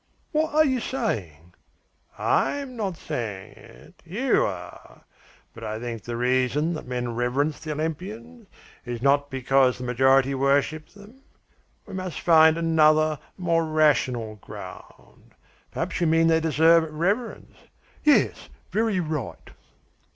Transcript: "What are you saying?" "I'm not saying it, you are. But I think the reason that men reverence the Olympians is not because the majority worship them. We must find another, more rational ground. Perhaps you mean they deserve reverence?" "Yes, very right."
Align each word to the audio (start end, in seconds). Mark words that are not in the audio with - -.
"What 0.31 0.55
are 0.55 0.65
you 0.65 0.79
saying?" 0.79 1.53
"I'm 2.17 2.75
not 2.75 2.97
saying 2.97 3.51
it, 3.51 4.01
you 4.03 4.43
are. 4.47 5.03
But 5.53 5.63
I 5.63 5.77
think 5.79 6.01
the 6.01 6.17
reason 6.17 6.73
that 6.73 6.87
men 6.87 7.13
reverence 7.13 7.59
the 7.59 7.73
Olympians 7.73 8.47
is 8.83 9.03
not 9.03 9.29
because 9.29 9.77
the 9.77 9.83
majority 9.83 10.33
worship 10.33 10.89
them. 10.89 11.21
We 11.85 11.93
must 11.93 12.19
find 12.19 12.57
another, 12.57 13.19
more 13.37 13.63
rational 13.63 14.37
ground. 14.37 15.35
Perhaps 15.69 16.01
you 16.01 16.07
mean 16.07 16.25
they 16.25 16.39
deserve 16.39 16.91
reverence?" 16.91 17.55
"Yes, 18.03 18.49
very 18.71 18.99
right." 18.99 19.51